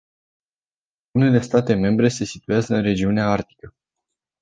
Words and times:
Unele 1.11 1.39
state 1.41 1.73
membre 1.73 2.07
se 2.09 2.23
situează 2.25 2.75
în 2.75 2.81
regiunea 2.81 3.25
arctică. 3.27 3.73